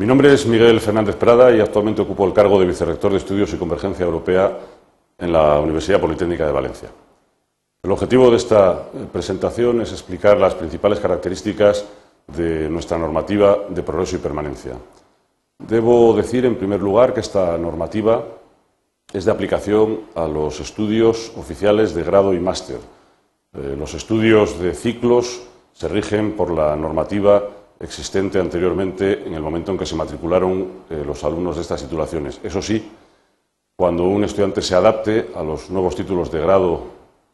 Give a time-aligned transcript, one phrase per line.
[0.00, 3.52] Mi nombre es Miguel Fernández Prada y actualmente ocupo el cargo de vicerrector de Estudios
[3.52, 4.56] y Convergencia Europea
[5.18, 6.88] en la Universidad Politécnica de Valencia.
[7.82, 8.80] El objetivo de esta
[9.12, 11.84] presentación es explicar las principales características
[12.28, 14.74] de nuestra normativa de progreso y permanencia.
[15.58, 18.24] Debo decir, en primer lugar, que esta normativa
[19.12, 22.78] es de aplicación a los estudios oficiales de grado y máster.
[23.52, 25.42] Eh, los estudios de ciclos
[25.72, 27.42] se rigen por la normativa
[27.80, 32.40] existente anteriormente en el momento en que se matricularon eh, los alumnos de estas titulaciones.
[32.42, 32.90] Eso sí,
[33.76, 36.82] cuando un estudiante se adapte a los nuevos títulos de grado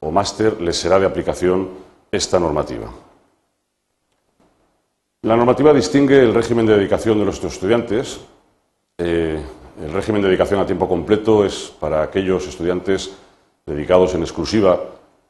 [0.01, 1.69] o máster, les será de aplicación
[2.13, 2.91] esta normativa.
[5.23, 8.21] La normativa distingue el régimen de dedicación de nuestros estudiantes.
[8.99, 9.41] Eh,
[9.83, 13.11] el régimen de dedicación a tiempo completo es para aquellos estudiantes
[13.65, 14.79] dedicados en exclusiva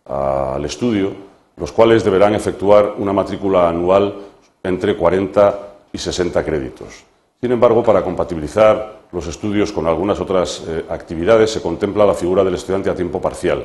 [0.04, 1.12] al estudio,
[1.56, 4.16] los cuales deberán efectuar una matrícula anual
[4.64, 5.58] entre 40
[5.92, 7.04] y 60 créditos.
[7.40, 12.42] Sin embargo, para compatibilizar los estudios con algunas otras eh, actividades, se contempla la figura
[12.42, 13.58] del estudiante a tiempo parcial.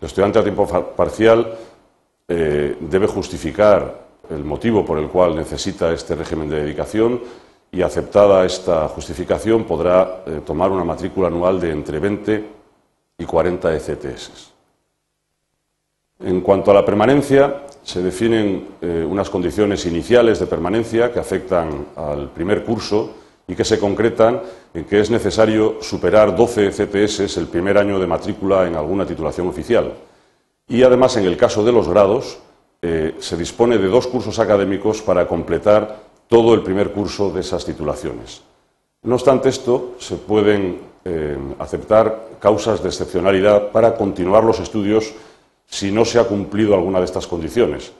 [0.00, 1.52] El estudiante a tiempo parcial
[2.28, 7.20] eh, debe justificar el motivo por el cual necesita este régimen de dedicación
[7.72, 12.44] y, aceptada esta justificación, podrá eh, tomar una matrícula anual de entre 20
[13.18, 14.52] y 40 ECTS.
[16.20, 21.86] En cuanto a la permanencia, se definen eh, unas condiciones iniciales de permanencia que afectan
[21.96, 23.14] al primer curso
[23.46, 24.40] y que se concretan
[24.72, 29.48] en que es necesario superar 12 CTS el primer año de matrícula en alguna titulación
[29.48, 29.92] oficial.
[30.68, 32.38] Y además, en el caso de los grados,
[32.80, 37.64] eh, se dispone de dos cursos académicos para completar todo el primer curso de esas
[37.64, 38.42] titulaciones.
[39.02, 45.12] No obstante esto, se pueden eh, aceptar causas de excepcionalidad para continuar los estudios
[45.66, 47.92] si no se ha cumplido alguna de estas condiciones.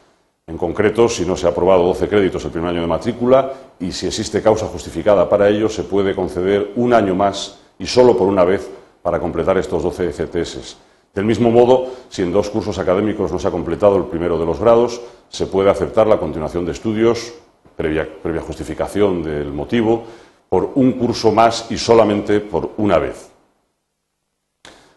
[0.46, 3.92] En concreto, si no se ha aprobado 12 créditos el primer año de matrícula y
[3.92, 8.28] si existe causa justificada para ello, se puede conceder un año más y solo por
[8.28, 8.68] una vez
[9.02, 10.76] para completar estos 12 ECTS.
[11.14, 14.46] Del mismo modo, si en dos cursos académicos no se ha completado el primero de
[14.46, 17.34] los grados, se puede aceptar la continuación de estudios,
[17.76, 20.04] previa, previa justificación del motivo,
[20.48, 23.31] por un curso más y solamente por una vez.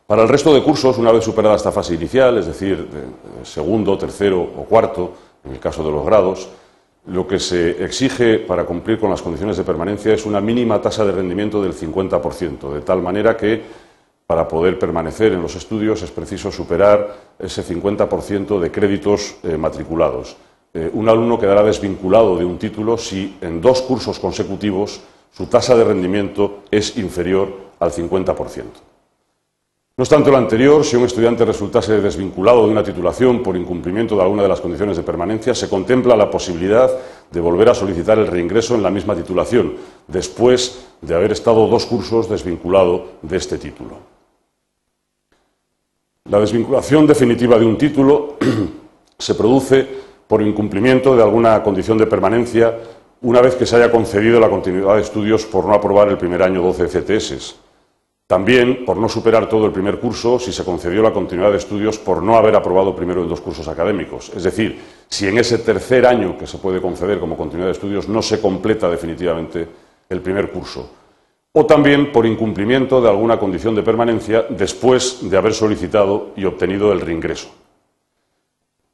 [0.08, 2.88] Para el resto de cursos, una vez superada esta fase inicial, es decir,
[3.42, 6.48] segundo, tercero o cuarto, en el caso de los grados,
[7.08, 11.06] lo que se exige para cumplir con las condiciones de permanencia es una mínima tasa
[11.06, 13.62] de rendimiento del 50%, de tal manera que
[14.28, 20.36] para poder permanecer en los estudios es preciso superar ese 50% de créditos eh, matriculados.
[20.74, 25.02] Eh, un alumno quedará desvinculado de un título si en dos cursos consecutivos
[25.32, 27.50] su tasa de rendimiento es inferior
[27.80, 28.95] al 50%.
[29.98, 34.24] No obstante lo anterior, si un estudiante resultase desvinculado de una titulación por incumplimiento de
[34.24, 36.92] alguna de las condiciones de permanencia, se contempla la posibilidad
[37.32, 39.76] de volver a solicitar el reingreso en la misma titulación,
[40.06, 44.00] después de haber estado dos cursos desvinculado de este título.
[46.26, 48.36] La desvinculación definitiva de un título
[49.18, 49.88] se produce
[50.28, 52.78] por incumplimiento de alguna condición de permanencia
[53.22, 56.44] una vez que se haya concedido la continuidad de estudios por no aprobar el primer
[56.44, 57.65] año 12 CTS
[58.28, 62.00] también, por no superar todo el primer curso, si se concedió la continuidad de estudios
[62.00, 64.32] por no haber aprobado primero en dos cursos académicos.
[64.36, 68.10] Es decir, si en ese tercer año que se puede conceder como continuidad de estudios
[68.10, 69.68] no se completa definitivamente
[70.10, 70.90] el primer curso.
[71.52, 76.92] O también por incumplimiento de alguna condición de permanencia después de haber solicitado y obtenido
[76.92, 77.50] el reingreso.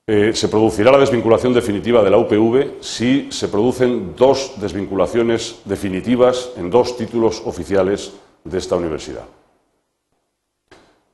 [0.07, 6.51] Eh, se producirá la desvinculación definitiva de la UPV si se producen dos desvinculaciones definitivas
[6.57, 8.13] en dos títulos oficiales
[8.43, 9.25] de esta universidad.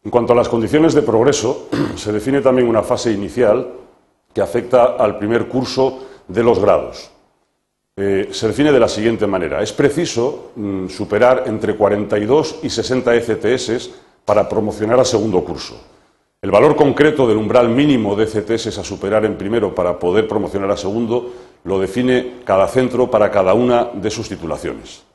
[0.03, 3.67] En cuanto a las condiciones de progreso, se define también una fase inicial
[4.33, 7.11] que afecta al primer curso de los grados.
[7.95, 9.61] Eh, se define de la siguiente manera.
[9.63, 13.89] Es preciso mm, superar entre 42 y 60 ECTS
[14.23, 15.81] para promocionar al segundo curso.
[16.39, 20.69] El valor concreto del umbral mínimo de ECTS a superar en primero para poder promocionar
[20.69, 25.06] a segundo lo define cada centro para cada una de sus titulaciones.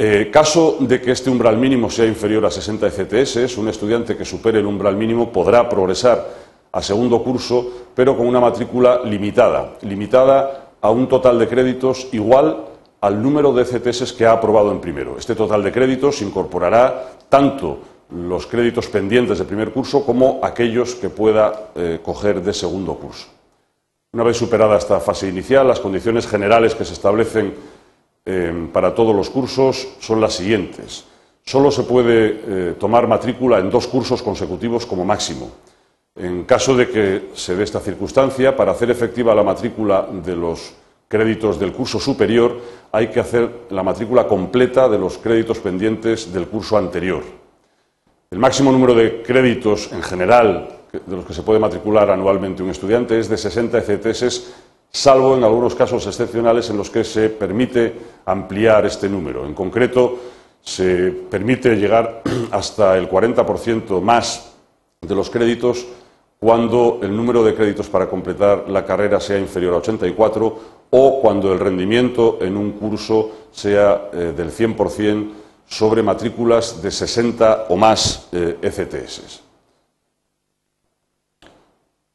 [0.00, 4.24] Eh, caso de que este umbral mínimo sea inferior a 60 ECTS, un estudiante que
[4.24, 6.24] supere el umbral mínimo podrá progresar
[6.70, 12.64] a segundo curso, pero con una matrícula limitada, limitada a un total de créditos igual
[13.00, 15.18] al número de ECTS que ha aprobado en primero.
[15.18, 17.80] Este total de créditos incorporará tanto
[18.10, 23.26] los créditos pendientes del primer curso como aquellos que pueda eh, coger de segundo curso.
[24.12, 27.52] Una vez superada esta fase inicial, las condiciones generales que se establecen
[28.30, 31.06] Em, para todos los cursos son las siguientes.
[31.46, 35.50] Solo se puede eh, tomar matrícula en dos cursos consecutivos como máximo.
[36.14, 40.74] En caso de que se dé esta circunstancia, para hacer efectiva la matrícula de los
[41.08, 42.60] créditos del curso superior,
[42.92, 47.22] hay que hacer la matrícula completa de los créditos pendientes del curso anterior.
[48.30, 52.68] El máximo número de créditos en general de los que se puede matricular anualmente un
[52.68, 54.52] estudiante es de 60 ECTS,
[54.90, 57.94] salvo en algunos casos excepcionales en los que se permite
[58.24, 59.46] ampliar este número.
[59.46, 60.18] En concreto,
[60.62, 64.52] se permite llegar hasta el 40% más
[65.00, 65.86] de los créditos
[66.38, 70.58] cuando el número de créditos para completar la carrera sea inferior a 84
[70.90, 75.32] o cuando el rendimiento en un curso sea eh, del 100%
[75.66, 79.42] sobre matrículas de 60 o más eh, ECTS.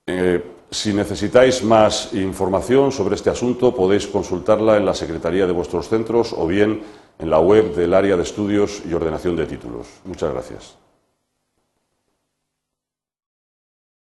[0.07, 5.87] Eh, si necesitáis más información sobre este asunto, podéis consultarla en la Secretaría de vuestros
[5.87, 6.81] centros o bien
[7.19, 9.87] en la web del Área de Estudios y Ordenación de Títulos.
[10.03, 10.82] Muchas gracias.